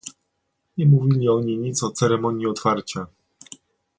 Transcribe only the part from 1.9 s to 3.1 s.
ceremonii otwarcia